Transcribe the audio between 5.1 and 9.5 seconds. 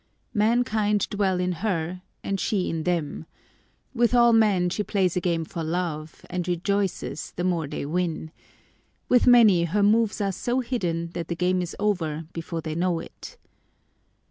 a game for love, and rejoices the more they win. With